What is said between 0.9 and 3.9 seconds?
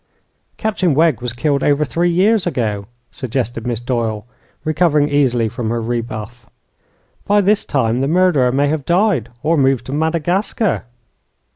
Wegg was killed over three years ago," suggested Miss